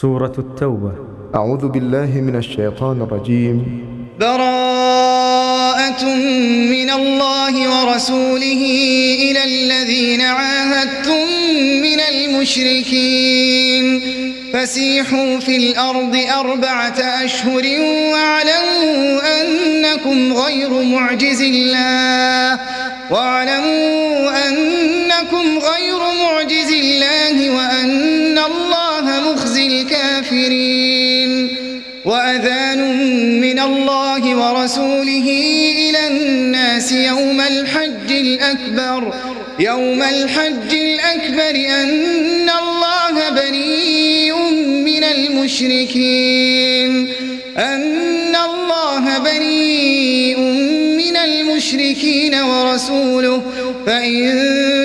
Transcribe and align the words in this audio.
سورة 0.00 0.32
التوبة. 0.38 0.92
أعوذ 1.34 1.68
بالله 1.68 2.20
من 2.20 2.36
الشيطان 2.36 3.02
الرجيم. 3.02 3.86
براءة 4.20 6.04
من 6.74 6.90
الله 6.90 7.54
ورسوله 7.54 8.62
إلى 9.22 9.44
الذين 9.44 10.20
عاهدتم 10.20 11.26
من 11.82 12.00
المشركين. 12.00 13.84
فسيحوا 14.52 15.38
في 15.38 15.56
الأرض 15.56 16.16
أربعة 16.38 16.98
أشهر 17.24 17.64
واعلموا 18.12 19.20
أنكم 19.40 20.32
غير 20.32 20.82
معجز 20.82 21.40
الله. 21.42 22.58
واعلموا 23.10 24.48
أنكم 24.48 25.58
غير 25.58 26.00
معجز 26.24 26.72
الله 26.72 27.50
وأن 27.50 28.11
الكافرين 30.46 31.48
وأذان 32.04 32.80
من 33.40 33.58
الله 33.58 34.36
ورسوله 34.36 35.28
إلى 35.78 36.06
الناس 36.06 36.92
يوم 36.92 37.40
الحج 37.40 38.10
الأكبر. 38.10 39.14
يوم 39.58 40.02
الحج 40.02 40.74
الأكبر 40.74 41.54
أن 41.82 42.50
الله 42.50 43.30
بريء 43.30 44.36
من 44.84 45.04
المشركين. 45.04 46.92
أن 47.58 48.36
الله 48.36 49.18
بريء 49.18 50.38
من 50.96 51.16
المشركين 51.16 52.34
ورسوله. 52.34 53.42
فإن 53.86 54.71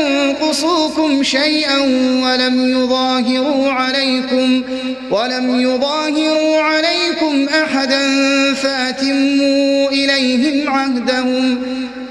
ينقصوكم 0.00 1.22
شيئا 1.22 1.78
ولم 2.24 2.70
يظاهروا 2.70 3.70
عليكم 3.70 4.62
ولم 5.10 5.60
يظاهروا 5.60 6.60
عليكم 6.60 7.48
أحدا 7.48 8.08
فأتموا 8.54 9.88
إليهم 9.90 10.68
عهدهم 10.70 11.58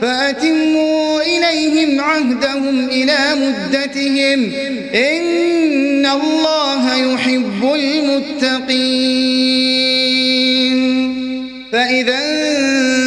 فأتموا 0.01 1.21
إليهم 1.21 2.01
عهدهم 2.01 2.89
إلى 2.89 3.17
مدتهم. 3.35 4.51
إن 4.95 6.05
الله 6.05 6.95
يحب 6.95 7.73
المتقين. 7.75 9.15
فإذا 11.71 12.44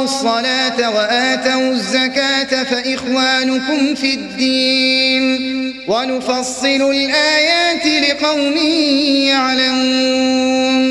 وأقاموا 0.00 0.04
الصلاة 0.04 0.90
وآتوا 0.96 1.70
الزكاة 1.70 2.62
فإخوانكم 2.62 3.94
في 3.94 4.14
الدين. 4.14 5.74
ونفصل 5.88 6.66
الآيات 6.66 7.86
لقوم 7.86 8.56
يعلمون. 9.28 10.90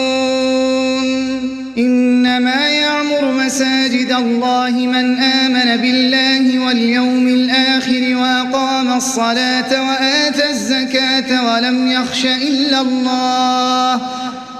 مساجد 3.61 4.11
الله 4.11 4.69
من 4.69 5.19
آمن 5.19 5.77
بالله 5.81 6.59
واليوم 6.65 7.27
الآخر 7.27 8.15
وأقام 8.15 8.93
الصلاة 8.93 9.89
وآتى 9.89 10.49
الزكاة 10.49 11.53
ولم 11.53 11.91
يخش 11.91 12.25
إلا 12.25 12.81
الله 12.81 14.01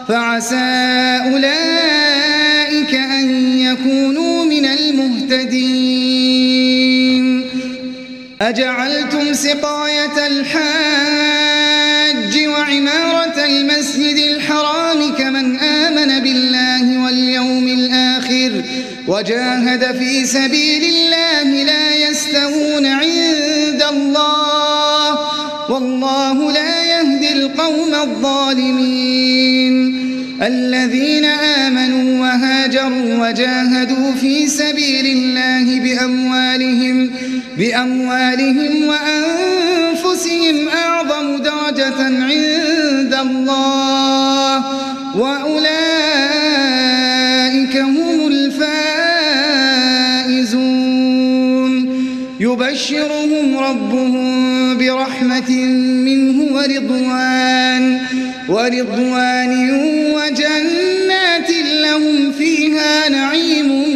فعسى 0.08 0.56
أولئك 1.26 2.96
أن 2.96 3.58
يكونوا 3.60 4.46
من 4.46 4.66
المهتدين 4.66 5.82
أجعلتم 8.42 9.34
سقاية 9.34 10.28
الحاج 10.28 11.21
وجاهد 19.12 19.98
في 20.00 20.26
سبيل 20.26 20.84
الله 20.84 21.64
لا 21.64 22.10
يستوون 22.10 22.86
عند 22.86 23.84
الله. 23.90 25.20
والله 25.70 26.52
لا 26.52 26.84
يهدي 26.84 27.34
القوم 27.34 27.94
الظالمين. 27.94 29.74
الذين 30.42 31.26
آمنوا 31.26 32.22
وهاجروا 32.22 33.28
وجاهدوا 33.28 34.12
في 34.22 34.48
سبيل 34.48 35.06
الله 35.06 35.80
بأموالهم 35.80 37.12
بأموالهم 37.58 38.88
وأنفسهم 38.88 40.68
أعظم 40.70 41.38
درجة 41.38 42.04
عند 42.04 43.16
الله. 43.22 44.66
وأولئك 45.16 45.81
يبشرهم 52.42 53.58
ربهم 53.58 54.78
برحمة 54.78 55.52
منه 56.06 56.54
ورضوان 56.54 58.00
ورضوان 58.50 59.72
وجنات 60.16 61.50
لهم 61.82 62.32
فيها 62.32 63.10
نعيم 63.10 63.91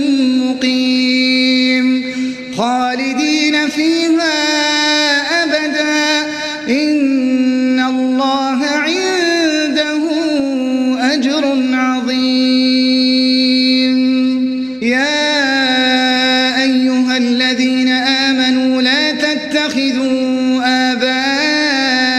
لا 18.82 19.12
تتخذوا 19.12 20.62
آباءكم 20.92 22.16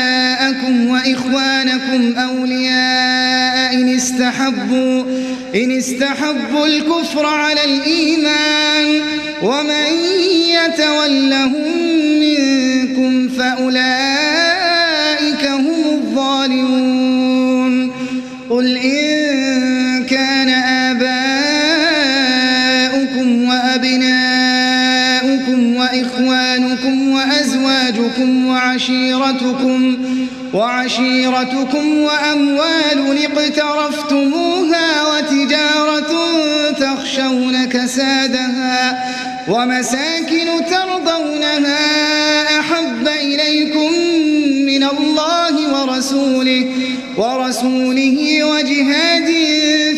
وإخوانكم 0.86 2.14
أولياء 2.18 3.74
إن 3.74 3.94
استحبوا 3.94 5.04
إن 5.54 5.78
استحبوا 5.78 6.66
الكفر 6.66 7.26
على 7.26 7.64
الإيمان. 7.64 9.00
ومن 9.42 9.86
يتولهم 10.48 11.66
منكم 12.20 13.28
فأولئك 13.28 14.05
وعشيرتكم 28.76 29.98
وعشيرتكم 30.54 31.98
وأموال 31.98 33.18
اقترفتموها 33.24 35.02
وتجارة 35.02 36.12
تخشون 36.70 37.64
كسادها 37.64 39.04
ومساكن 39.48 40.46
ترضونها 40.70 41.80
أحب 42.60 43.08
إليكم 43.08 43.92
الله 44.90 45.54
ورسوله 45.74 46.64
ورسوله 47.16 48.44
وجهاد 48.44 49.26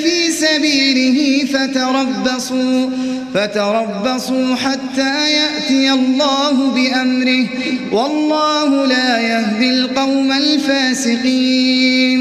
في 0.03 0.31
سبيله 0.31 1.19
فتربصوا 1.45 2.91
فتربصوا 3.35 4.55
حتى 4.55 5.31
يأتي 5.31 5.93
الله 5.93 6.71
بأمره. 6.71 7.47
والله 7.93 8.87
لا 8.87 9.21
يهدي 9.21 9.71
القوم 9.71 10.33
الفاسقين. 10.33 12.21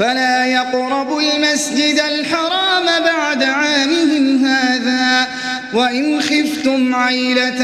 فلا 0.00 0.46
يقربوا 0.46 1.22
المسجد 1.22 1.98
الحرام 1.98 3.04
بعد 3.04 3.42
عامهم 3.42 4.44
هذا. 4.44 5.28
وإن 5.74 6.20
خفتم 6.20 6.94
عيلة 6.94 7.62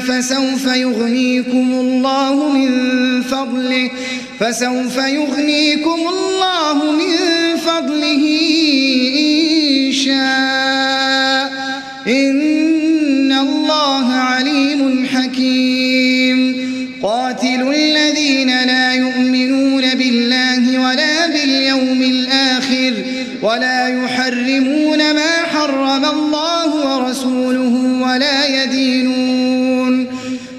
فسوف 0.00 0.66
يغنيكم 0.66 1.72
الله 1.72 2.48
من 2.48 3.22
فضله 3.22 3.90
فسوف 4.40 4.96
يغنيكم 4.96 6.00
الله 6.08 6.92
من 6.92 7.16
فضله 7.56 8.24
إن 9.18 9.92
شاء. 9.92 10.51
ولا 23.52 23.88
يحرمون 23.88 24.98
ما 24.98 25.32
حرم 25.52 26.04
الله 26.04 26.70
ورسوله 26.74 28.02
ولا 28.02 28.62
يدينون 28.62 30.06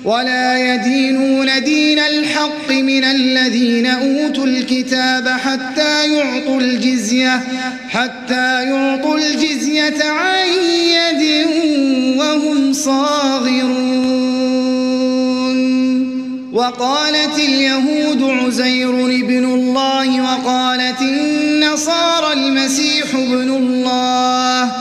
ولا 0.04 0.74
يدينون 0.74 1.64
دين 1.64 2.00
الحق 2.00 2.70
من 2.72 3.04
الذين 3.04 3.86
أوتوا 3.86 4.46
الكتاب 4.46 5.28
حتى 5.28 6.14
يعطوا 6.14 6.62
الجزية 6.62 7.42
حتى 7.90 8.64
يعطوا 8.64 9.18
الجزية 9.18 10.04
عن 10.04 10.48
يد 10.98 11.48
وهم 12.18 12.74
صاغرون. 12.74 14.43
وقالت 16.54 17.40
اليهود 17.40 18.24
عزير 18.24 19.06
ابن 19.06 19.46
الله 19.46 20.22
وقالت 20.22 21.02
النصارى 21.02 22.34
المسيح 22.34 23.06
ابن 23.14 23.50
الله. 23.50 24.72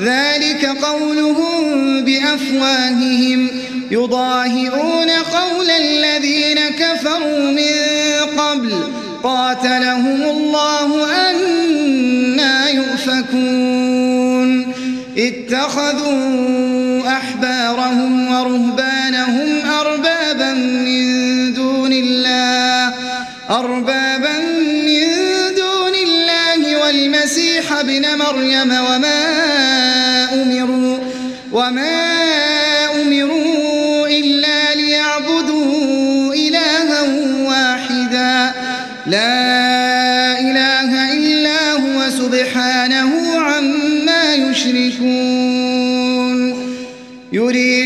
ذلك 0.00 0.66
قولهم 0.82 2.04
بأفواههم. 2.04 3.48
يضاهئون 3.90 5.10
قول 5.10 5.70
الذين 5.70 6.58
كفروا 6.78 7.50
من 7.50 7.74
قبل. 8.38 8.72
قاتلهم 9.22 10.22
الله 10.22 11.06
أنا 11.30 12.70
يؤفكون. 12.70 14.72
اتخذوا 15.18 17.08
أحبارهم 17.08 18.32
ورهبانهم 18.32 19.70
أربابا 19.70 20.52
من 20.52 20.95
أربابا 23.50 24.38
من 24.86 25.06
دون 25.56 25.94
الله 26.06 26.76
والمسيح 26.84 27.72
ابن 27.72 28.06
مريم 28.18 28.70
وما 28.70 29.22
أمروا 30.32 30.98
وما 31.52 32.00
أمروا 33.02 34.06
إلا 34.08 34.74
ليعبدوا 34.74 36.34
إلها 36.34 37.02
واحدا. 37.42 38.52
لا 39.06 40.40
إله 40.40 41.12
إلا 41.12 41.72
هو 41.72 42.10
سبحانه 42.10 43.38
عما 43.38 44.34
يشركون. 44.34 45.86
يريدون 47.32 47.85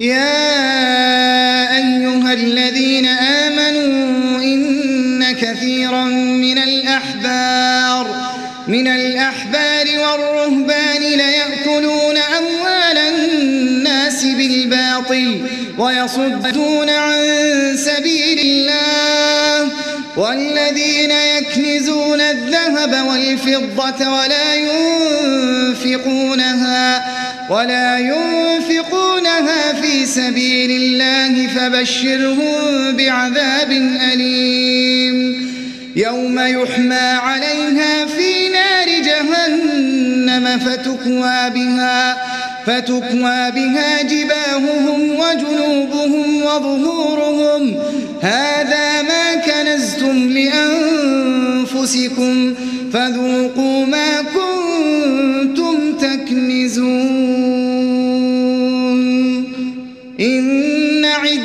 يا 0.00 1.76
أيها 1.76 2.32
الذين 2.32 3.06
آمنوا 3.06 4.38
إن 4.42 5.32
كثيرا 5.32 6.04
من 6.04 6.58
الأحبار 6.58 8.28
من 8.68 8.88
الأحبار 8.88 9.86
والرهبان 9.98 11.02
ليأكلون 11.02 12.16
أموال 12.16 12.98
الناس 12.98 14.24
بالباطل 14.24 15.46
ويصدون 15.78 16.90
عن 16.90 17.26
سبيل 17.76 18.38
الله 18.40 19.70
والذين 20.16 21.10
يكنزون 21.10 22.20
الذهب 22.20 23.06
والفضة 23.06 24.08
ولا 24.10 24.54
ينفقونها 25.74 26.38
ولا 27.50 27.98
ينفقونها 27.98 29.72
في 29.72 30.06
سبيل 30.06 30.70
الله 30.70 31.46
فبشرهم 31.46 32.96
بعذاب 32.96 33.70
أليم. 34.12 35.48
يوم 35.96 36.38
يحمى 36.38 36.94
عليها 36.94 38.06
في 38.06 38.48
نار 38.48 38.88
جهنم 39.04 40.58
فتكوى 40.58 41.50
بها 41.50 42.16
فتكوى 42.66 43.50
بها 43.50 44.02
جباههم 44.02 45.10
وجنوبهم 45.10 46.42
وظهورهم. 46.42 47.76
هذا 48.22 49.02
ما 49.02 49.34
كنزتم 49.34 50.28
لأنفسكم 51.58 52.34
فذوقوا 52.92 53.86
ما 53.86 54.22
كنتم 54.22 54.57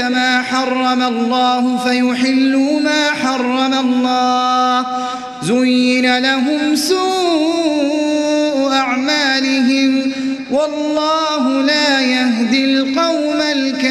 ما 0.00 0.42
حرم 0.42 1.02
الله 1.02 1.76
فيحلوا 1.76 2.80
ما 2.80 3.10
حرم 3.22 3.74
الله. 3.74 4.86
زين 5.42 6.18
لهم 6.18 6.76
سوء 6.76 8.72
أعمالهم. 8.72 10.12
والله 10.50 11.62
لا 11.62 12.00
يهدي 12.00 12.64
القوم 12.64 13.40
الكافرين. 13.52 13.82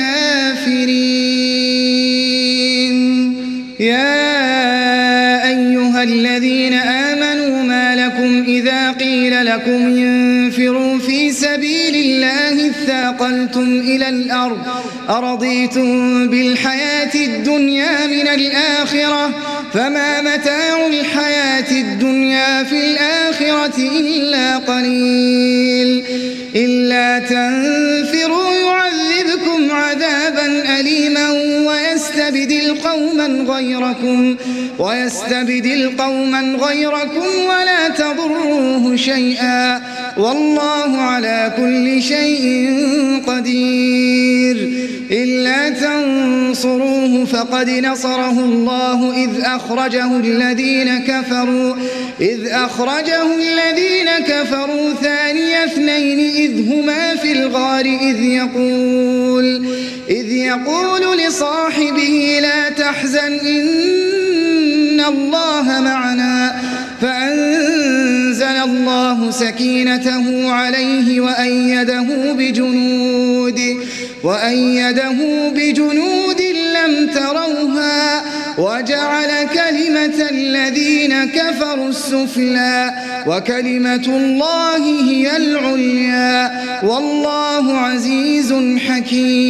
يا 3.80 5.48
أيها 5.48 6.04
الذين 6.04 6.74
آمنوا 6.74 7.64
ما 7.64 7.96
لكم 7.96 8.44
إذا 8.48 8.92
قيل 8.92 9.46
لكم 9.46 9.98
ينفروا 9.98 10.41
في 10.52 11.32
سبيل 11.32 11.96
الله 11.96 12.70
اثاقلتم 12.70 13.80
إلى 13.80 14.10
الأرض 14.10 14.58
أرضيتم 15.10 16.28
بالحياة 16.30 17.16
الدنيا 17.16 18.08
من 18.08 18.28
الآخرة 18.28 19.32
فما 19.74 20.22
متاع 20.22 20.88
الحياة 20.88 21.72
الدنيا 21.72 22.64
في 22.64 22.86
الآخرة 22.86 23.78
إلا 23.78 24.58
قليل 24.58 26.04
إلا 26.56 27.20
تنفروا 27.20 28.54
يعذبكم 28.54 29.72
عذابا 29.72 30.80
أليما 30.80 31.32
ويستبدل 32.32 32.80
قوما 32.84 33.28
غيركم 33.54 34.36
ويستبدل 34.80 35.92
قوما 35.98 36.42
غيركم 36.42 37.28
ولا 37.50 37.90
تضروه 37.90 38.96
شيئا. 38.96 39.82
والله 40.18 40.98
على 40.98 41.54
كل 41.58 42.04
شيء 42.04 42.78
قدير. 43.28 44.92
إلا 45.12 45.70
تنصروه 45.70 47.26
فقد 47.26 47.70
نصره 47.70 48.40
الله 48.40 49.24
إذ 49.24 49.30
أخرجه 49.42 50.18
الذين 50.18 51.00
كفروا 51.00 51.76
إذ 52.22 52.48
أخرجه 52.48 53.36
الذين 53.36 54.10
كفروا 54.28 54.94
ثاني 55.02 55.66
اثنين 55.66 56.20
إذ 56.20 56.72
هما 56.72 57.16
في 57.16 57.32
الغار 57.32 57.86
إذ 57.86 58.24
يقول 58.24 59.66
إذ 60.10 60.32
يقول 60.32 61.18
لصاحبه 61.18 62.21
لا 62.42 62.70
تحزن 62.70 63.40
إن 63.40 65.00
الله 65.00 65.82
معنا. 65.82 66.62
فأنزل 67.02 68.44
الله 68.44 69.32
سكينته 69.32 70.52
عليه 70.52 71.22
وأيده 71.22 72.34
بجنود 72.34 73.60
وأيده 74.24 75.16
بجنود 75.56 76.42
لم 76.76 77.08
تروها. 77.08 78.22
وجعل 78.58 79.48
كلمة 79.54 80.30
الذين 80.32 81.26
كفروا 81.26 81.90
السفلى 81.90 82.92
وكلمة 83.28 84.06
الله 84.08 85.10
هي 85.10 85.38
العليا. 85.38 86.52
والله 86.84 87.78
عزيز 87.78 88.54
حكيم. 88.88 89.42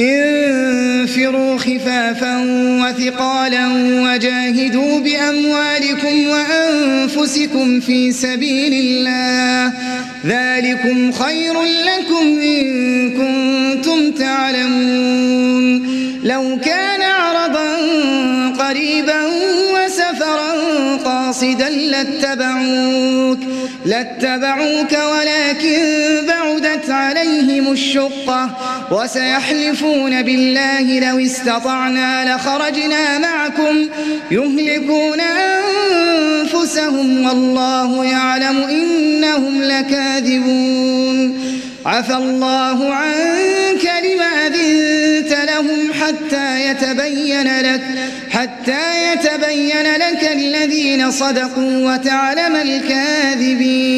انفروا 0.00 1.58
خفافا 1.58 2.38
وثقالا 2.82 3.66
وجاهدوا 4.02 5.00
بأموالكم 5.00 6.26
وأنفسكم 6.28 7.80
في 7.80 8.12
سبيل 8.12 8.72
الله 8.72 9.72
ذلكم 10.26 11.12
خير 11.12 11.54
لكم 11.62 12.40
إن 12.42 13.10
كنتم 13.10 14.10
تعلمون 14.10 15.90
لو 16.24 16.58
كان 16.64 17.02
عرضا 17.02 17.76
قريبا 18.58 19.20
وسفرا 19.74 20.52
قاصدا 21.04 21.68
لاتبعوك 21.68 23.38
لاتبعوك 23.86 24.92
ولكن 24.92 25.99
عليهم 27.60 27.72
الشقة 27.72 28.50
وسيحلفون 28.90 30.22
بالله 30.22 31.10
لو 31.10 31.18
استطعنا 31.18 32.36
لخرجنا 32.36 33.18
معكم 33.18 33.88
يهلكون 34.30 35.20
أنفسهم 35.20 37.26
والله 37.26 38.04
يعلم 38.04 38.62
إنهم 38.62 39.62
لكاذبون 39.62 41.40
عفى 41.86 42.14
الله 42.14 42.94
عنك 42.94 43.90
لما 44.04 44.46
أذنت 44.46 45.32
لهم 45.48 45.92
حتى 45.92 46.70
يتبين 46.70 47.60
لك 47.60 47.82
حتى 48.30 49.12
يتبين 49.12 49.86
لك 49.96 50.30
الذين 50.32 51.10
صدقوا 51.10 51.92
وتعلم 51.92 52.56
الكاذبين. 52.56 53.90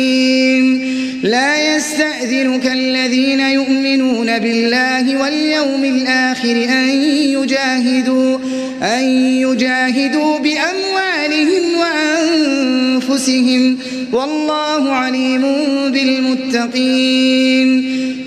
لا 1.22 1.76
يستأذنك 1.76 2.66
الذين 2.66 3.40
يؤمنون 3.40 4.38
بالله 4.38 5.16
واليوم 5.22 5.84
الآخر 5.84 6.64
أن 6.68 6.88
يجاهدوا 7.38 8.38
أن 8.82 9.04
يجاهدوا 9.46 10.38
بأموالهم 10.38 11.78
وأنفسهم. 11.78 12.61
والله 14.12 14.92
عليم 14.92 15.42
بالمتقين. 15.92 17.68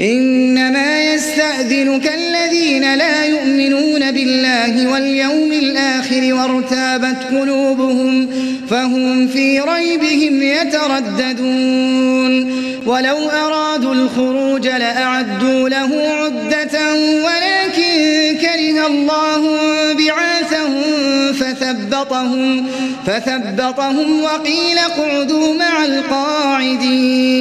إنما 0.01 1.13
يستأذنك 1.13 2.12
الذين 2.13 2.95
لا 2.95 3.25
يؤمنون 3.25 4.12
بالله 4.12 4.91
واليوم 4.91 5.51
الآخر 5.51 6.34
وارتابت 6.34 7.17
قلوبهم 7.32 8.28
فهم 8.69 9.28
في 9.28 9.60
ريبهم 9.60 10.43
يترددون. 10.43 11.86
ولو 12.86 13.30
أرادوا 13.30 13.93
الخروج 13.93 14.67
لأعدوا 14.67 15.69
له 15.69 15.89
عدة 16.19 16.93
ولكن 16.95 17.64
كره 18.76 18.88
الله 18.88 19.42
بعاثهم 19.94 20.84
فثبطهم, 21.34 22.68
فثبطهم 23.08 24.24
وقيل 24.24 24.78
اقعدوا 24.78 25.54
مع 25.54 25.86
القاعدين. 25.86 27.36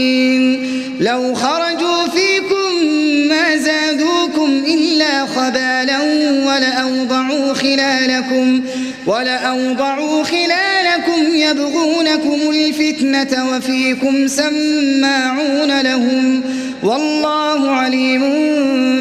لو 1.01 1.35
خرجوا 1.35 2.07
فيكم 2.14 2.87
ما 3.29 3.57
زادوكم 3.57 4.64
إلا 4.66 5.27
خبالا 5.27 5.99
ولأوضعوا 6.47 7.55
خلالكم 7.55 8.61
ولأوضعوا 9.07 10.25
خلالكم 10.25 11.35
يبغونكم 11.35 12.40
الفتنة 12.51 13.51
وفيكم 13.51 14.29
سماعون 14.29 15.81
لهم 15.81 16.42
والله 16.83 17.70
عليم 17.70 18.23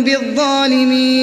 بالظالمين. 0.04 1.23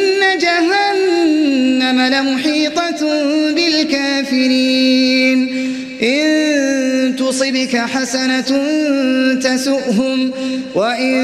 جهنم 0.41 2.01
لمحيطة 2.01 3.01
بالكافرين. 3.55 5.39
إن 6.03 7.15
تصبك 7.15 7.77
حسنة 7.77 8.51
تسؤهم 9.35 10.31
وإن 10.75 11.15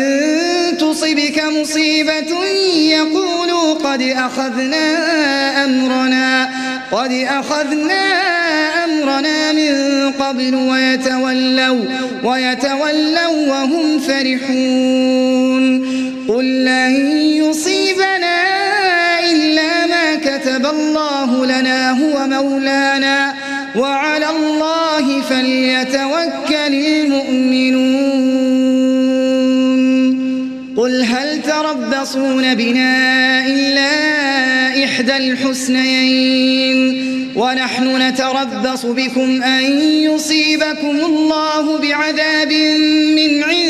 تصبك 0.80 1.44
مصيبة 1.44 2.46
يقولوا 2.76 3.74
قد 3.74 4.02
أخذنا 4.02 4.86
أمرنا 5.66 6.50
قد 6.92 7.12
أخذنا 7.12 8.04
أمرنا 8.86 9.52
من 9.52 9.74
قبل 10.12 10.56
ويتولوا 10.56 11.86
ويتولوا 12.24 13.48
وهم 13.50 14.00
فرحون. 14.00 15.64
قل 16.28 16.66
لن 16.66 16.94
يصيبنا 17.22 18.37
الله 20.70 21.46
لنا 21.46 21.92
هو 21.92 22.28
مولانا. 22.28 23.34
وعلى 23.76 24.30
الله 24.30 25.22
فليتوكل 25.22 26.74
المؤمنون. 26.74 28.28
قل 30.78 31.04
هل 31.04 31.42
تربصون 31.42 32.56
بنا 32.56 33.48
إلا 33.48 33.90
إحدى 34.86 35.18
الحسنيين؟ 35.18 37.08
ونحن 37.36 38.02
نتربص 38.02 38.86
بكم 38.86 39.44
أن 39.44 39.64
يصيبكم 39.82 40.96
الله 41.06 41.78
بعذاب 41.78 42.52
من 43.16 43.44
عنده 43.44 43.67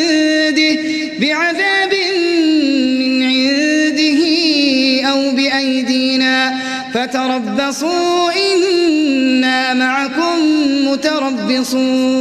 فتربصوا 7.08 8.32
إنا 8.32 9.74
معكم 9.74 10.40
متربصون 10.92 12.18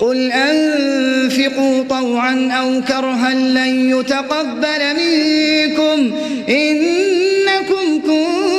قل 0.00 0.32
أنفقوا 0.32 1.82
طوعا 1.82 2.50
أو 2.52 2.80
كرها 2.88 3.34
لن 3.34 3.90
يتقبل 3.98 4.80
منكم 4.96 6.12
إنكم 6.48 8.00
كنتم 8.06 8.54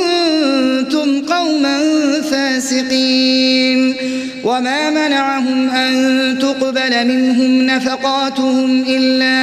الفاسقين 2.66 3.94
وما 4.44 4.90
منعهم 4.90 5.70
أن 5.70 6.38
تقبل 6.38 7.06
منهم 7.06 7.66
نفقاتهم 7.66 8.84
إلا 8.88 9.36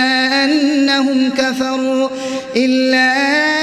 أنهم 0.45 1.29
كفروا 1.29 2.09
إلا 2.55 3.13
أنهم 3.13 3.62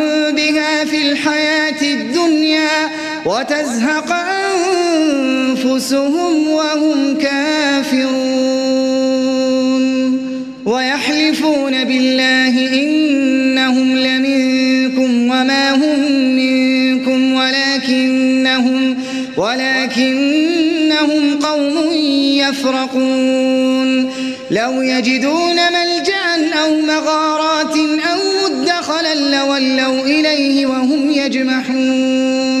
وتزهق 3.25 4.11
أنفسهم 5.61 6.47
وهم 6.47 7.17
كافرون. 7.17 8.41
ويحلفون 10.65 11.83
بالله 11.83 12.55
إنهم 12.81 13.95
لمنكم 13.95 15.23
وما 15.23 15.75
هم 15.75 16.11
منكم 16.35 17.33
ولكنهم 17.33 18.97
ولكنهم 19.37 21.23
قوم 21.41 21.93
يفرقون. 22.43 24.11
لو 24.51 24.81
يجدون 24.81 25.55
ملجأ 25.55 26.51
أو 26.63 26.81
مغارات 26.81 27.75
أو 28.11 28.19
مدخلا 28.43 29.15
لولوا 29.15 30.01
إليه 30.05 30.65
وهم 30.65 31.11
يجمحون. 31.11 32.60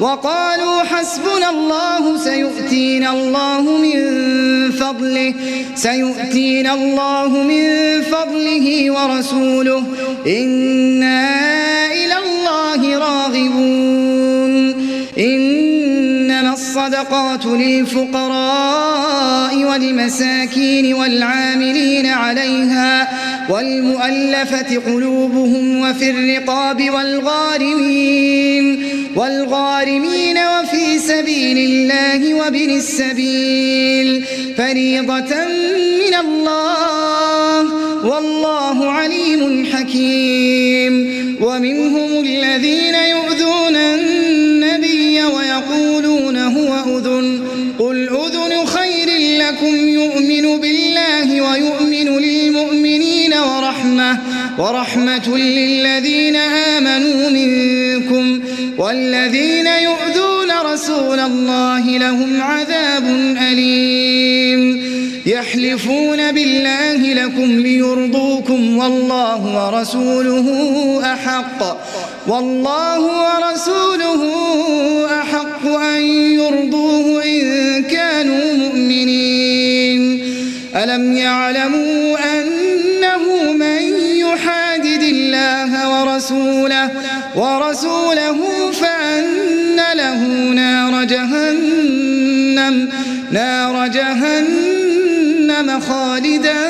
وقالوا 0.00 0.82
حسبنا 0.82 1.50
الله 1.50 2.16
سيؤتينا 2.16 3.12
الله 3.12 3.62
من 3.62 3.98
فضله 4.70 5.34
سيؤتينا 5.74 6.74
الله 6.74 7.28
من 7.28 7.64
فضله 8.02 8.90
ورسوله. 8.90 9.82
إنا 10.26 11.20
إلى 11.92 12.16
الله 12.24 12.98
راغبون. 12.98 14.07
الصدقات 16.88 17.46
للفقراء 17.46 18.84
والمساكين 19.64 20.94
والعاملين 20.94 22.06
عليها 22.06 23.08
والمؤلفة 23.50 24.78
قلوبهم 24.86 25.80
وفي 25.80 26.10
الرقاب 26.10 26.90
والغارمين 26.90 28.84
والغارمين 29.16 30.38
وفي 30.38 30.98
سبيل 30.98 31.58
الله 31.58 32.34
وبن 32.34 32.70
السبيل 32.70 34.24
فريضة 34.56 35.34
من 36.06 36.14
الله 36.20 37.62
والله 38.04 38.90
عليم 38.90 39.66
حكيم 39.72 41.18
ومنهم 41.40 42.24
الذين 42.24 42.94
يؤذون 42.94 43.76
النبي 43.76 45.22
ويقولون 45.22 45.58
هو 45.70 45.97
أذن. 46.98 47.40
قل 47.78 48.08
أذن 48.08 48.66
خير 48.66 49.08
لكم 49.38 49.88
يؤمن 49.88 50.60
بالله 50.60 51.40
ويؤمن 51.50 52.18
للمؤمنين 52.18 53.32
ورحمة 53.32 54.18
ورحمة 54.58 55.38
للذين 55.38 56.36
آمنوا 56.36 57.30
منكم 57.30 58.40
والذين 58.78 59.66
يؤذون 59.66 60.72
رسول 60.72 61.18
الله 61.18 61.98
لهم 61.98 62.42
عذاب 62.42 63.04
أليم. 63.52 64.88
يحلفون 65.26 66.32
بالله 66.32 67.14
لكم 67.14 67.60
ليرضوكم 67.60 68.78
والله 68.78 69.66
ورسوله 69.66 70.46
أحق 71.04 71.78
والله 72.28 73.00
ورسوله 73.00 74.22
أحق 75.20 75.66
أن 75.66 76.02
يرضوه 76.12 76.87
ألم 80.84 81.12
يعلموا 81.12 82.18
أنه 82.38 83.52
من 83.52 83.82
يحادد 84.16 85.02
الله 85.02 85.90
ورسوله 85.90 86.90
ورسوله 87.34 88.70
فأن 88.72 89.76
له 89.94 90.18
نار 90.54 91.04
جهنم 91.04 92.88
نار 93.30 93.86
جهنم 93.86 95.80
خالدا 95.80 96.68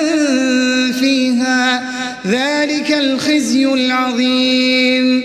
فيها. 1.00 1.82
ذلك 2.26 2.92
الخزي 2.92 3.66
العظيم. 3.66 5.24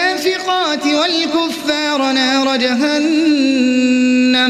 جهنم 2.55 4.41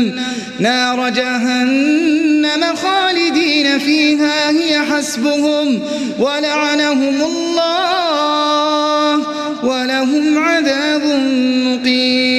نار 0.59 1.09
جهنم 1.09 2.63
خالدين 2.75 3.79
فيها 3.79 4.49
هي 4.49 4.79
حسبهم 4.79 5.81
ولعنهم 6.19 7.21
الله 7.21 9.17
ولهم 9.63 10.37
عذاب 10.37 11.01
مقيم. 11.65 12.30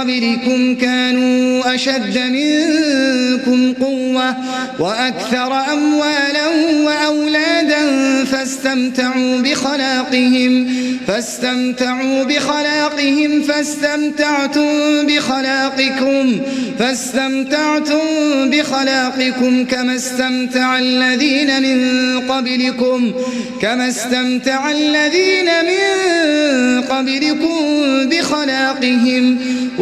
قبلكم 0.00 0.74
كانوا 0.74 1.74
أشد 1.74 2.18
منكم 2.18 3.72
قوة 3.72 4.36
وأكثر 4.78 5.72
أموالا 5.72 6.48
وأولادا 6.84 7.84
فاستمتعوا 8.24 9.40
بخلاقهم 9.40 10.66
فاستمتعوا 11.06 12.24
بخلاقهم 12.24 13.42
فاستمتعتم 13.42 15.06
بخلاقكم 15.06 16.40
فاستمتعتم 16.78 17.98
بخلاقكم 18.44 19.64
كما 19.64 19.96
استمتع 19.96 20.78
الذين 20.78 21.62
من 21.62 22.20
قبلكم 22.30 23.12
كما 23.60 23.88
استمتع 23.88 24.70
الذين 24.70 25.46
من 25.64 26.82
قبلكم 26.82 27.60
بخلاقهم. 28.04 29.38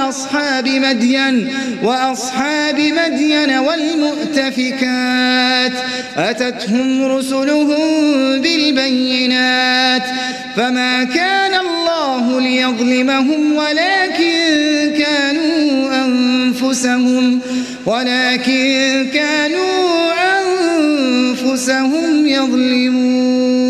وأصحاب 0.00 0.68
مدين 0.68 1.52
وأصحاب 1.82 2.80
مدين 2.80 3.58
والمؤتفكات 3.58 4.92
أتتهم 6.16 7.04
رسلهم 7.04 7.78
بالبينات 8.40 10.02
فما 10.56 11.04
كان 11.04 11.54
الله 11.54 12.40
ليظلمهم 12.40 13.52
ولكن 13.56 14.34
كانوا 14.98 16.04
أنفسهم 16.04 17.40
ولكن 17.86 19.06
كانوا 19.14 20.12
أنفسهم 20.38 22.26
يظلمون 22.26 23.69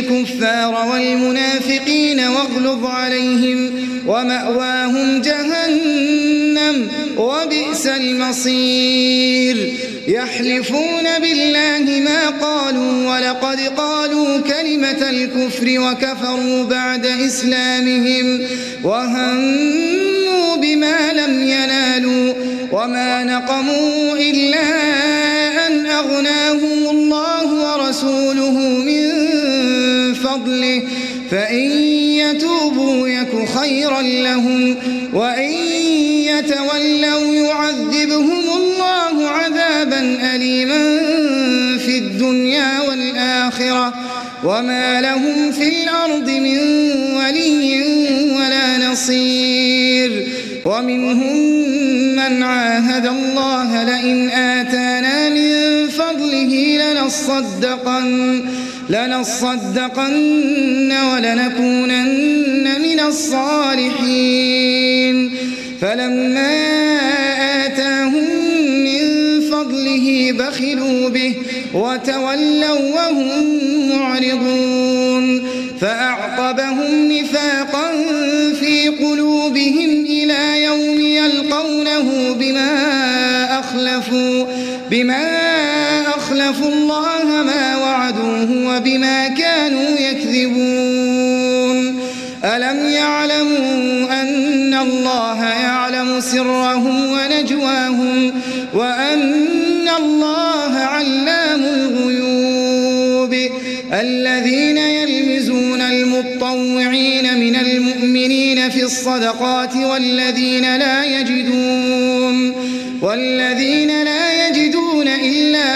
الكفار 0.00 0.88
والمنافقين 0.92 2.20
واغلظ 2.20 2.86
عليهم 2.86 3.70
ومأواهم 4.06 5.20
جهنم 5.20 6.88
وبئس 7.16 7.86
المصير. 7.86 9.74
يحلفون 10.08 11.04
بالله 11.20 12.00
ما 12.00 12.28
قالوا 12.28 13.14
ولقد 13.14 13.60
قالوا 13.60 14.38
كلمة 14.38 15.10
الكفر 15.10 15.66
وكفروا 15.80 16.64
بعد 16.64 17.06
إسلامهم 17.06 18.40
وهموا 18.84 20.56
بما 20.56 21.12
لم 21.12 21.42
ينالوا 21.42 22.34
وما 22.72 23.24
نقموا 23.24 24.16
إلا 24.16 24.66
أن 25.66 25.86
أغناهم 25.86 26.90
الله 26.90 27.46
ورسوله 27.52 28.58
من 28.58 28.99
فإن 31.30 31.70
يتوبوا 31.94 33.08
يك 33.08 33.48
خيرا 33.58 34.02
لهم 34.02 34.76
وإن 35.12 35.50
يتولوا 36.24 37.34
يعذبهم 37.34 38.42
الله 38.56 39.28
عذابا 39.28 40.18
أليما 40.34 40.98
في 41.78 41.98
الدنيا 41.98 42.80
والآخرة. 42.88 43.94
وما 44.44 45.00
لهم 45.00 45.52
في 45.52 45.68
الأرض 45.68 46.30
من 46.30 46.58
ولي 47.16 47.82
ولا 48.36 48.90
نصير. 48.90 50.26
ومنهم 50.64 51.36
من 52.16 52.42
عاهد 52.42 53.06
الله 53.06 53.84
لئن 53.84 54.30
آتانا 54.30 55.28
من 55.28 55.88
فضله 55.88 56.78
لنصدقن. 56.78 58.44
لنصدقن 58.90 60.92
ولنكونن 61.12 62.66
من 62.82 63.00
الصالحين. 63.08 64.50
فلما 65.80 66.56
آتاهم 67.66 68.28
من 68.84 69.02
فضله 69.40 70.32
بخلوا 70.32 71.08
به 71.08 71.34
وتولوا 71.74 72.94
وهم 72.94 73.46
معرضون. 73.88 75.42
فأعقبهم 75.80 77.12
نفاقا 77.12 77.92
في 78.60 78.88
قلوبهم 78.88 80.04
إلى 80.08 80.64
يوم 80.64 81.00
يلقونه 81.00 82.36
بما 82.40 82.70
أخلفوا 83.60 84.46
بما 84.90 85.26
أخلفوا 86.16 86.68
الله 86.68 87.19
وبما 88.80 89.28
كانوا 89.28 89.98
يكذبون. 89.98 92.00
ألم 92.44 92.88
يعلموا 92.88 94.22
أن 94.22 94.74
الله 94.74 95.44
يعلم 95.44 96.20
سرهم 96.20 97.12
ونجواهم 97.12 98.32
وأن 98.74 99.88
الله 99.98 100.76
علام 100.76 101.62
الغيوب؟ 101.62 103.34
الذين 103.92 104.78
يلمزون 104.78 105.80
المطوعين 105.80 107.38
من 107.38 107.56
المؤمنين 107.56 108.70
في 108.70 108.82
الصدقات 108.82 109.76
والذين 109.76 110.76
لا 110.76 111.04
يجدون 111.04 112.52
والذين 113.02 113.88
لا 113.88 114.04
يجدون 114.04 114.29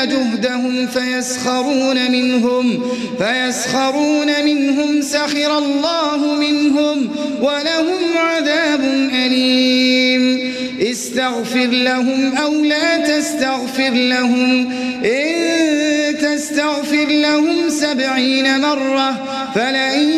جهدهم 0.05 0.87
فيسخرون 0.87 2.11
منهم 2.11 2.83
فيسخرون 3.19 4.45
منهم 4.45 5.03
سخر 5.03 5.59
الله 5.59 6.35
منهم 6.35 7.09
ولهم 7.40 8.17
عذاب 8.17 8.81
أليم. 9.27 10.55
استغفر 10.83 11.67
لهم 11.67 12.37
أو 12.37 12.64
لا 12.64 12.97
تستغفر 12.97 13.90
لهم 13.90 14.73
إن 15.05 16.19
تستغفر 16.19 17.07
لهم 17.07 17.69
سبعين 17.69 18.61
مرة 18.61 19.25
فلئن 19.55 20.09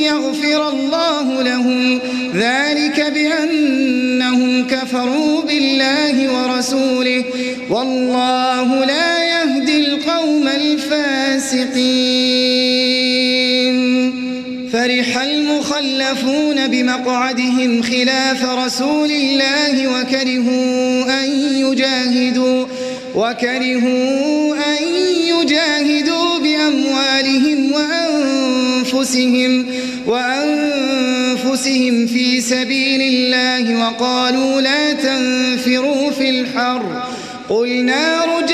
يغفر 0.00 0.68
الله 0.68 1.42
لهم. 1.42 2.00
ذلك 2.34 3.12
بأنهم 3.14 4.66
كفروا 4.66 5.42
بالله 5.42 6.32
ورسوله 6.32 7.24
والله 7.70 8.84
لا 8.84 9.23
القوم 10.24 10.48
الفاسقين. 10.48 12.04
فرح 14.72 15.22
المخلفون 15.22 16.66
بمقعدهم 16.66 17.82
خلاف 17.82 18.44
رسول 18.44 19.10
الله 19.10 19.88
وكرهوا 19.88 21.04
يجاهدوا 21.74 22.66
وكرهوا 23.14 24.54
أن 24.54 24.82
يجاهدوا 25.26 26.38
بأموالهم 26.38 27.72
وأنفسهم 27.72 29.66
وأنفسهم 30.06 32.06
في 32.06 32.40
سبيل 32.40 33.00
الله 33.00 33.80
وقالوا 33.80 34.60
لا 34.60 34.92
تنفروا 34.92 36.10
في 36.10 36.30
الحر. 36.30 37.02
قل 37.48 37.84
نار 37.84 38.40
جهنم 38.40 38.53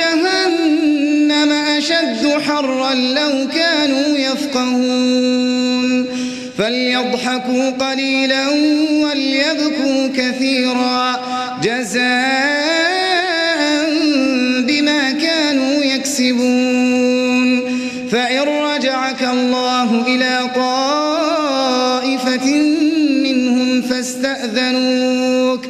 أشد 2.01 2.27
حرا 2.27 2.95
لو 2.95 3.49
كانوا 3.55 4.19
يفقهون. 4.19 6.07
فليضحكوا 6.59 7.71
قليلا 7.71 8.49
وليبكوا 8.93 10.09
كثيرا. 10.17 11.21
جزاء 11.63 12.11
بما 14.61 15.11
كانوا 15.11 15.85
يكسبون. 15.85 17.61
فإن 18.13 18.41
رجعك 18.41 19.23
الله 19.33 20.07
إلى 20.07 20.51
طائفة 20.57 22.47
منهم 23.25 23.83
فاستأذنوك. 23.83 25.65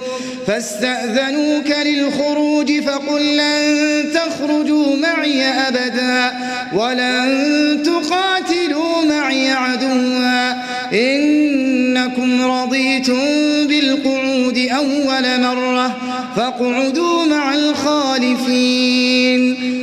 فاستأذنوك 0.47 1.71
للخروج 1.87 2.81
فقل 2.81 3.37
لن 3.37 4.00
تخرجوا 4.41 4.97
معي 4.97 5.43
أبدا 5.45 6.33
ولن 6.73 7.83
تقاتلوا 7.85 9.05
معي 9.05 9.51
عدوا. 9.51 10.53
إنكم 10.93 12.43
رضيتم 12.43 13.21
بالقعود 13.67 14.59
أول 14.59 15.41
مرة 15.41 15.97
فاقعدوا 16.37 17.27
مع 17.27 17.55
الخالفين. 17.55 19.41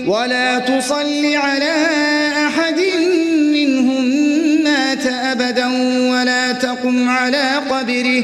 ولا 0.08 0.60
تصل 0.60 1.36
على 1.36 1.88
أحد 2.48 2.82
منهم 3.54 4.06
مات 4.64 5.06
أبدا 5.06 5.68
ولا 6.12 6.52
تقم 6.52 7.10
على 7.10 7.52
قبره. 7.70 8.24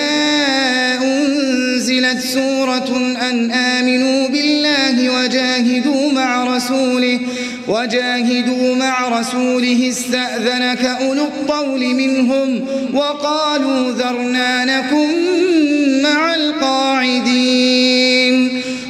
أنزلت 2.11 2.33
سورة 2.33 2.97
أن 3.29 3.51
آمنوا 3.51 4.27
بالله 4.27 5.09
وجاهدوا 5.09 6.11
مع 6.11 6.55
رسوله 6.55 7.19
وجاهدوا 7.67 8.75
مع 8.75 9.19
رسوله 9.19 9.89
استأذنك 9.89 10.85
أولو 10.85 11.23
الطول 11.23 11.79
منهم 11.95 12.65
وقالوا 12.93 13.91
ذرنا 13.91 14.65
نكن 14.65 15.07
مع 16.03 16.35
القاعدين. 16.35 17.71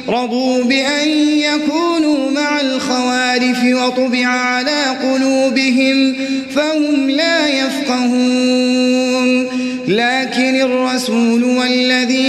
رضوا 0.08 0.64
بأن 0.64 1.08
يكونوا 1.38 2.30
مع 2.30 2.60
الخوالف 2.60 3.58
وطبع 3.64 4.26
على 4.26 4.84
قلوبهم 5.02 6.14
فهم 6.54 7.10
لا 7.10 7.48
يفقهون. 7.48 9.46
لكن 9.88 10.60
الرسول 10.60 11.44
والذين 11.44 12.21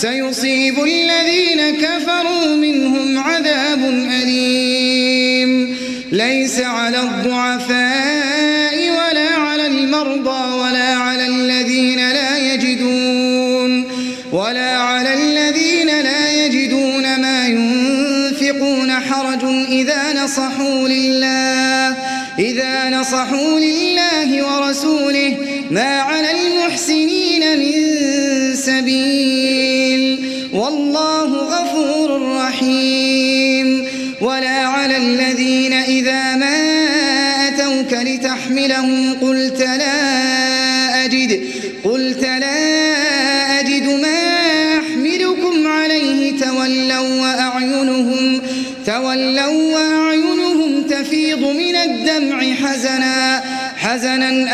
سيصيب 0.00 0.84
الذين 0.84 1.76
كفروا 1.76 2.56
منهم 2.56 3.18
عذاب 3.18 3.78
أليم. 4.22 5.76
ليس 6.12 6.60
على 6.60 7.00
الضعفاء 7.00 8.09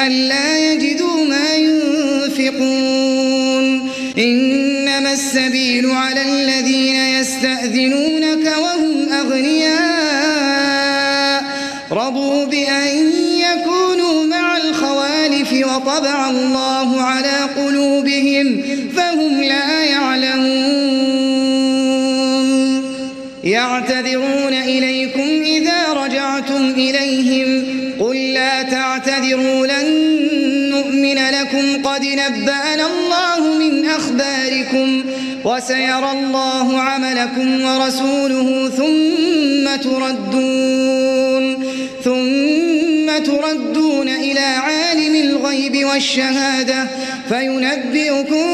ألا 0.07 0.73
يجدوا 0.73 1.25
ما 1.25 1.55
ينفقون. 1.55 2.87
إنما 4.19 5.13
السبيل 5.13 5.91
على 5.91 6.23
الذين 6.23 6.97
يستأذنونك 6.97 8.47
وهم 8.59 9.13
أغنياء. 9.13 10.37
رضوا 11.93 12.45
بأن 12.45 13.13
يكونوا 13.39 14.25
مع 14.25 14.57
الخوالف 14.57 15.53
وطبع 15.53 16.31
الله 16.31 17.01
على 17.01 17.39
قلوبهم 17.57 18.63
فهم 18.97 19.41
لا 19.41 19.85
يعلمون. 19.85 21.07
يعتذرون 23.45 24.53
إليكم 24.53 25.43
إذا 25.45 25.93
رجعتم 25.93 26.71
إليهم. 26.77 27.77
قل 28.01 28.17
لا 28.17 28.63
تعتذروا 28.63 29.67
لن 29.67 29.96
قد 31.97 32.05
نبأنا 32.05 32.87
الله 32.87 33.59
من 33.59 33.87
أخباركم 33.87 35.05
وسيرى 35.45 36.13
الله 36.13 36.81
عملكم 36.81 37.65
ورسوله 37.65 38.71
ثم 38.77 39.77
تردون 39.91 41.65
ثم 42.05 43.25
تردون 43.25 44.09
إلى 44.09 44.41
عالم 44.41 45.15
الغيب 45.15 45.85
والشهادة 45.85 46.87
فينبئكم 47.29 48.45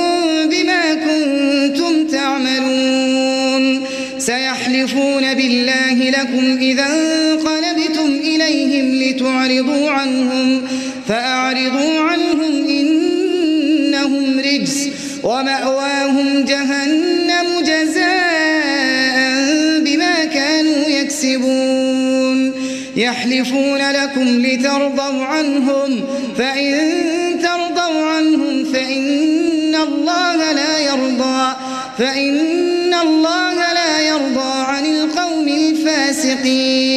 بما 0.51 0.95
كنتم 0.95 2.07
تعملون 2.07 3.87
سيحلفون 4.19 5.35
بالله 5.35 6.11
لكم 6.11 6.59
إذا 6.61 6.87
انقلبتم 6.87 8.21
إليهم 8.25 8.95
لتعرضوا 8.95 9.91
عنهم 9.91 10.63
فأعرضوا 11.09 12.01
عنهم 12.01 12.32
ومأواهم 15.23 16.45
جهنم 16.45 17.61
جزاء 17.61 19.17
بما 19.81 20.25
كانوا 20.25 20.89
يكسبون. 20.89 22.53
يحلفون 22.97 23.91
لكم 23.91 24.43
لترضوا 24.47 25.25
عنهم 25.25 26.05
فإن 26.39 26.91
ترضوا 27.43 28.07
عنهم 28.07 28.65
فإن 28.73 29.75
الله 29.75 30.53
لا 30.53 30.79
يرضى 30.79 31.57
فإن 31.99 32.95
الله 32.95 33.73
لا 33.73 34.01
يرضى 34.01 34.65
عن 34.67 34.87
القوم 34.87 35.49
الفاسقين. 35.49 36.93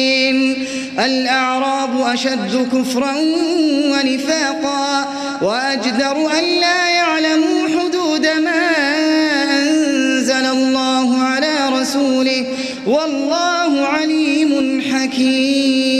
الأعراب 0.98 2.00
أشد 2.00 2.68
كفرا 2.72 3.14
ونفاقا 3.92 5.08
وأجدر 5.42 6.16
أن 6.38 6.44
لا 6.60 6.85
والله 12.86 13.86
عليم 13.86 14.82
حكيم. 14.92 15.96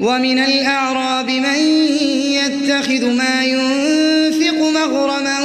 ومن 0.00 0.38
الأعراب 0.38 1.30
من 1.30 1.58
يتخذ 2.30 3.10
ما 3.10 3.44
ينفق 3.44 4.70
مغرما 4.70 5.38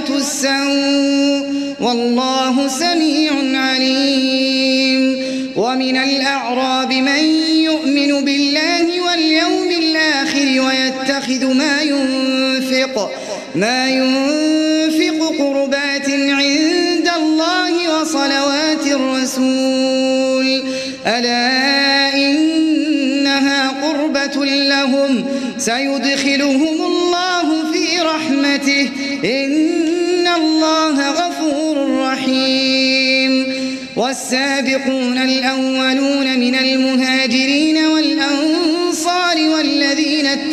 السوء. 0.09 1.53
والله 1.79 2.67
سميع 2.67 3.31
عليم. 3.61 5.23
ومن 5.55 5.97
الأعراب 5.97 6.93
من 6.93 7.23
يؤمن 7.55 8.25
بالله 8.25 9.01
واليوم 9.01 9.62
الآخر 10.03 10.61
ويتخذ 10.61 11.53
ما 11.53 11.81
ينفق 11.81 13.11
ما 13.55 13.89
ينفق 13.89 15.35
قربات 15.39 16.09
عند 16.09 17.09
الله 17.17 18.01
وصلوات 18.01 18.87
الرسول. 18.87 20.63
ألا 21.07 22.15
إنها 22.15 23.69
قربة 23.69 24.45
لهم 24.45 25.25
سيدخلهم 25.57 26.81
الله 26.85 27.71
في 27.73 27.99
رحمته. 28.01 28.89
إن 29.25 30.27
الله 30.27 31.09
غفور 31.11 31.99
رحيم. 31.99 33.53
والسابقون 33.95 35.17
الأولون 35.17 36.39
من 36.39 36.55
المهاجرين 36.55 37.87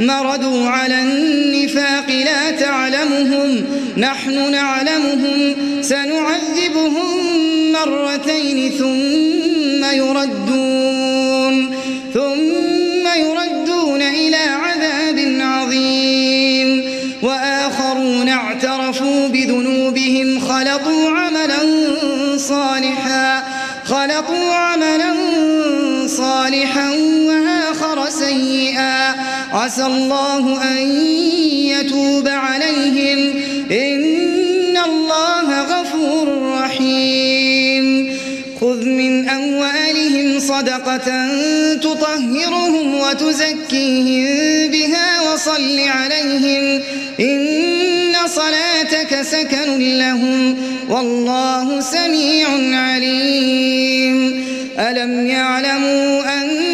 مردوا 0.00 0.68
على 0.68 1.00
النفاق 1.00 2.10
لا 2.24 2.50
تعلمهم 2.50 3.64
نحن 3.96 4.50
نعلمهم 4.52 5.54
سنعذبهم 5.80 7.18
مرتين 7.72 8.72
ثم 8.78 9.84
يردون 9.96 11.74
ثم 12.14 13.06
يردون 13.16 14.02
إلى 14.02 14.36
عذاب 14.36 15.18
عظيم. 15.40 16.84
وآخرون 17.22 18.28
اعترفوا 18.28 19.28
بذنوبهم 19.28 20.40
خلطوا 20.40 21.10
عملا 21.10 21.58
صالحا 22.36 23.44
خلطوا 23.84 24.54
عملا 24.54 25.14
صالحا 26.06 26.90
عسى 29.54 29.86
الله 29.86 30.62
أن 30.62 31.06
يتوب 31.66 32.28
عليهم. 32.28 33.34
إن 33.70 34.76
الله 34.76 35.62
غفور 35.62 36.52
رحيم. 36.60 38.14
خذ 38.60 38.84
من 38.84 39.28
أموالهم 39.28 40.40
صدقة 40.40 41.28
تطهرهم 41.74 42.94
وتزكيهم 42.94 44.70
بها 44.70 45.32
وصل 45.32 45.78
عليهم. 45.80 46.82
إن 47.20 48.12
صلاتك 48.26 49.22
سكن 49.22 49.98
لهم 49.98 50.56
والله 50.88 51.80
سميع 51.80 52.48
عليم. 52.80 54.44
ألم 54.78 55.26
يعلموا 55.26 56.42
أن 56.42 56.73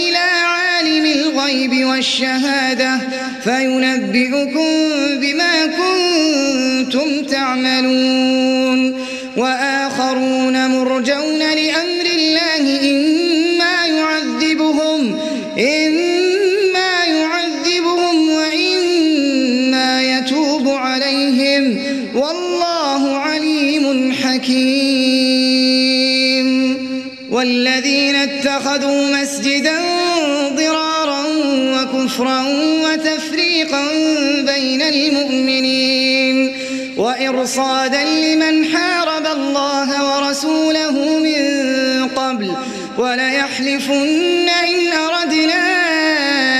الغيب 1.41 1.85
والشهادة 1.85 2.99
فينبئكم 3.43 4.69
بما 5.21 5.65
كنتم 5.65 7.23
تعملون. 7.23 9.01
وآخرون 9.37 10.67
مرجون 10.69 11.39
لأمر 11.39 12.05
الله 12.15 12.79
إما 12.91 13.85
يعذبهم 13.85 15.19
إما 15.59 17.05
يعذبهم 17.05 18.29
وإما 18.29 20.03
يتوب 20.17 20.69
عليهم. 20.69 21.77
والله 22.15 23.15
عليم 23.17 24.13
حكيم. 24.23 25.61
والذين 27.31 28.15
اتخذوا 28.15 29.21
مسجدا 29.21 30.00
وكفرا 31.93 32.43
وتفريقا 32.83 33.83
بين 34.45 34.81
المؤمنين 34.81 36.53
وإرصادا 36.97 38.03
لمن 38.03 38.65
حارب 38.65 39.25
الله 39.25 40.15
ورسوله 40.15 41.19
من 41.19 42.07
قبل 42.07 42.51
وليحلفن 42.97 44.49
إن 44.49 44.93
أردنا 44.93 45.63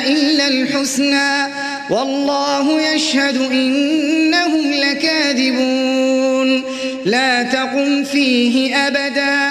إلا 0.07 0.47
الحسنى 0.47 1.53
والله 1.89 2.81
يشهد 2.93 3.37
إنهم 3.51 4.71
لكاذبون 4.73 6.63
لا 7.05 7.43
تقم 7.43 8.03
فيه 8.03 8.75
أبدا 8.87 9.50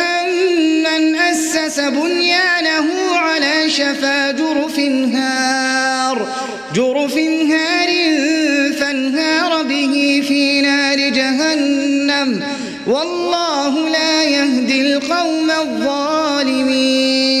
بنيانه 1.89 2.87
على 3.15 3.69
شفا 3.69 4.31
جرف 4.31 4.79
هار 5.15 6.27
جرف 6.75 7.17
هار 7.51 7.89
فانهار 8.79 9.63
به 9.63 10.23
في 10.27 10.61
نار 10.61 11.09
جهنم. 11.09 12.43
والله 12.87 13.89
لا 13.89 14.23
يهدي 14.23 14.81
القوم 14.81 15.51
الظالمين. 15.51 17.40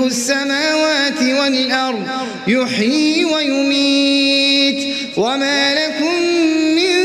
ملك 0.00 0.12
السماوات 0.12 1.22
والأرض 1.22 2.06
يحيي 2.48 3.24
ويميت. 3.24 4.94
وما 5.16 5.74
لكم 5.74 6.22
من 6.76 6.96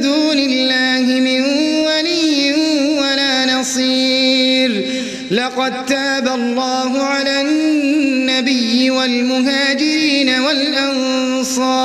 دون 0.00 0.38
الله 0.38 1.20
من 1.20 1.42
ولي 1.86 2.54
ولا 2.98 3.54
نصير. 3.54 4.84
لقد 5.30 5.86
تاب 5.86 6.28
الله 6.28 7.02
على 7.02 7.40
النبي 7.40 8.90
والمهاجرين 8.90 10.30
والأنصار 10.40 11.84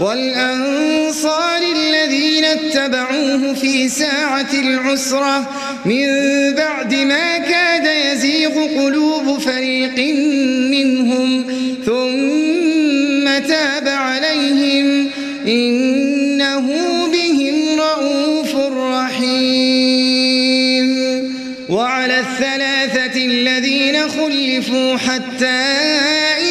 والأنصار 0.00 1.62
الذين 1.76 2.44
اتبعوه 2.44 3.54
في 3.54 3.88
ساعة 3.88 4.52
العسرة. 4.54 5.50
من 5.84 6.06
بعد 6.54 6.94
ما 6.94 7.38
كاد 7.38 7.86
يزيغ 8.12 8.54
قلوب 8.78 9.11
فريق 9.82 10.14
منهم 10.70 11.44
ثم 11.86 13.24
تاب 13.48 13.88
عليهم 13.88 15.10
إنه 15.46 16.66
بهم 17.12 17.80
رؤوف 17.80 18.56
رحيم. 18.76 20.12
وعلى 21.68 22.18
الثلاثة 22.18 23.26
الذين 23.26 24.08
خلفوا 24.08 24.96
حتى 24.96 25.62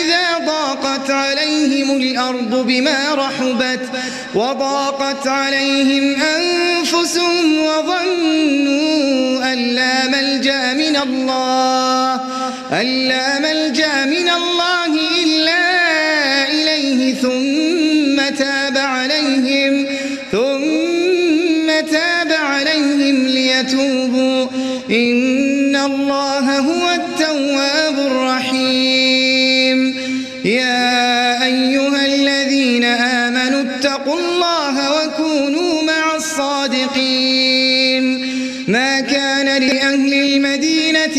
إذا 0.02 0.46
ضاقت 0.46 1.10
عليهم 1.10 1.51
الأرض 1.90 2.66
بما 2.68 3.16
رحبت 3.16 3.90
وضاقت 4.36 5.28
عليهم 5.28 6.16
أنفسهم 6.22 7.64
وظنوا 7.64 9.54
أن 9.54 9.60
لا 9.60 10.08
ملجأ 10.08 10.74
من 10.74 10.96
الله 10.96 12.14
أن 12.72 12.86
لا 12.86 13.40
ملجأ 13.40 14.06
من 14.06 14.30
الله 14.30 14.92
إلا 15.24 15.64
إليه 16.52 17.14
ثم 17.14 18.36
تاب 18.36 18.78
عليهم 18.78 19.86
ثم 20.32 21.68
تاب 21.92 22.32
عليهم 22.32 23.28
ليتوبوا. 23.28 24.48
إن 24.92 25.76
الله 25.76 26.41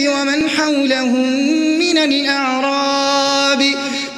ومن 0.08 0.48
حولهم 0.48 1.26
من 1.78 1.98
الأعراب 1.98 3.62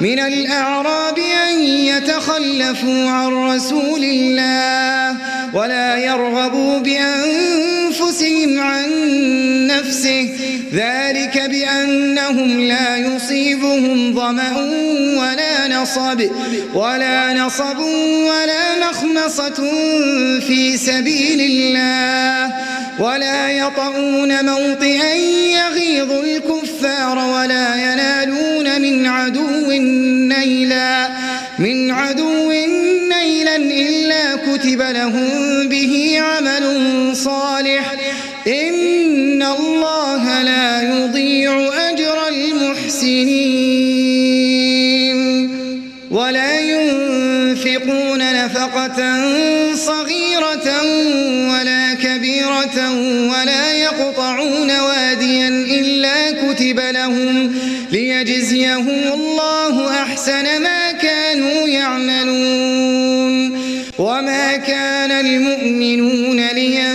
من 0.01 0.19
الأعراب 0.19 1.17
أن 1.17 1.61
يتخلفوا 1.63 3.09
عن 3.09 3.33
رسول 3.33 4.03
الله 4.03 5.17
ولا 5.53 5.97
يرغبوا 5.97 6.79
بأنفسهم 6.79 8.59
عن 8.59 8.87
نفسه. 9.67 10.29
ذلك 10.73 11.41
بأنهم 11.49 12.59
لا 12.59 12.97
يصيبهم 12.97 14.13
ظمأ 14.15 14.57
ولا 15.17 15.67
نصب 15.67 16.29
ولا 16.73 17.33
نصب 17.33 17.79
ولا 18.29 18.89
مخمصة 18.89 19.71
في 20.47 20.77
سبيل 20.77 21.41
الله. 21.41 22.74
ولا 22.99 23.51
يطعون 23.51 24.45
موطئا 24.45 25.13
يغيظ 25.13 26.11
الكفار 26.11 27.17
ولا 27.17 27.75
ينالون 27.75 28.81
من 28.81 29.05
عدو 29.05 29.71
نيلا 29.71 31.09
من 31.59 31.91
عدو 31.91 32.51
نيلا 33.09 33.55
إلا 33.55 34.35
كتب 34.35 34.81
لهم 34.81 35.67
به 35.67 36.19
عمل 36.19 36.65
صالح. 37.15 37.93
إن 38.47 39.43
الله 39.43 40.41
لا 40.41 40.81
يضيع 40.81 41.73
أجر 41.89 42.27
المحسنين. 42.27 43.65
ولا 46.11 46.59
ينفقون 46.59 48.45
نفقة 48.45 49.25
صغيرة 49.75 50.81
ولا 51.51 51.94
كبيرة 52.35 52.91
ولا 53.31 53.73
يقطعون 53.73 54.79
واديا 54.79 55.47
إلا 55.47 56.31
كتب 56.31 56.79
لهم 56.79 57.55
ليجزيهم 57.91 59.13
الله 59.13 60.03
أحسن 60.03 60.61
ما 60.61 60.91
كانوا 60.91 61.67
يعملون. 61.67 63.35
وما 63.99 64.55
كان 64.55 65.11
المؤمنون 65.11 66.47
لينفروا 66.47 66.94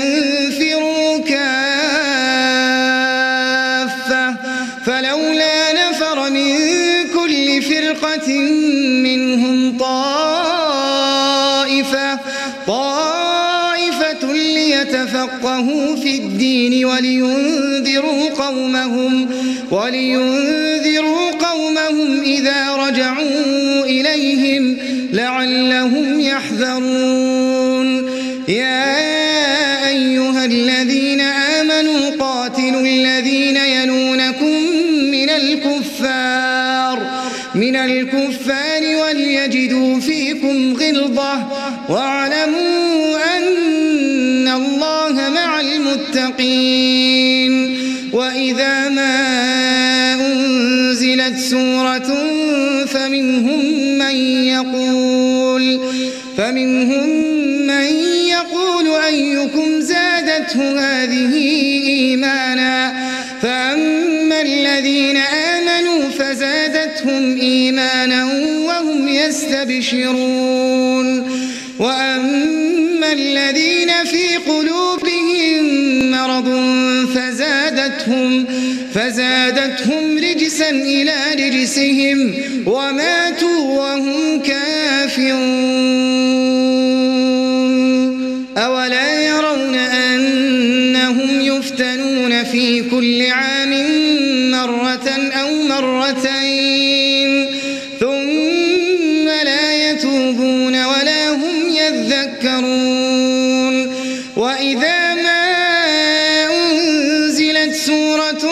ليتفقهوا 15.21 15.97
في 15.97 16.17
الدين 16.17 16.85
ولينذروا 16.85 18.29
قومهم 18.29 19.29
ولينذروا 19.71 21.31
قومهم 21.31 22.21
إذا 22.21 22.77
رجعوا 22.77 23.85
إليهم 23.85 24.77
لعلهم 25.13 26.21
يحذرون 26.21 27.40
فمنهم 56.51 57.09
من 57.67 57.85
يقول 58.29 59.03
أيكم 59.07 59.81
زادته 59.81 60.81
هذه 60.81 61.35
إيمانا 61.87 62.93
فأما 63.43 64.43
الذين 64.43 65.17
آمنوا 65.17 66.09
فزادتهم 66.09 67.41
إيمانا 67.41 68.25
وهم 68.67 69.09
يستبشرون 69.09 70.51
وأما 71.79 73.13
الذين 73.13 73.91
في 74.05 74.37
قلوبهم 74.37 75.65
مرض 76.11 76.49
فزادتهم 77.15 78.47
فزادتهم 78.95 80.19
رجسا 80.19 80.71
إلى 80.71 81.15
رجسهم 81.35 82.35
وماتوا 82.67 83.61
وهم 83.61 84.43
كافرون 84.43 86.40
في 92.53 92.83
كل 92.91 93.27
عام 93.27 93.71
مرة 94.51 95.09
أو 95.43 95.51
مرتين. 95.63 97.47
ثم 98.01 99.27
لا 99.45 99.91
يتوبون 99.91 100.85
ولا 100.85 101.31
هم 101.31 101.57
يذكرون. 101.83 103.77
وإذا 104.37 105.15
ما 105.15 105.45
أنزلت 106.51 107.75
سورة 107.75 108.45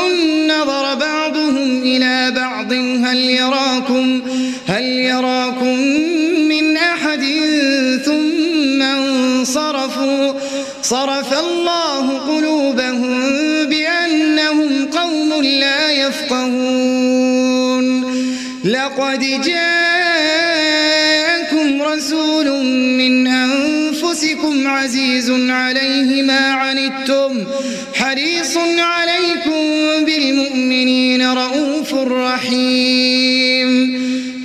نظر 0.48 0.94
بعضهم 0.94 1.82
إلى 1.82 2.32
بعض. 2.36 2.72
هل 3.04 3.18
يراكم 3.18 4.22
هل 4.68 4.84
يراكم 4.84 5.76
من 6.48 6.76
أحد 6.76 7.24
ثم 8.04 8.82
انصرفوا؟ 8.82 10.32
صرف 10.82 11.17
أنفسكم 24.48 24.68
عزيز 24.68 25.30
عليه 25.30 26.22
ما 26.22 26.52
عنتم 26.52 27.44
حريص 27.94 28.56
عليكم 28.78 30.04
بالمؤمنين 30.04 31.22
رؤوف 31.32 31.94
رحيم. 31.94 33.68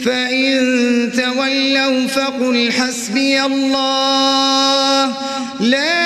فإن 0.06 1.12
تولوا 1.16 2.08
فقل 2.08 2.72
حسبي 2.72 3.42
الله 3.42 5.14
لا 5.60 6.03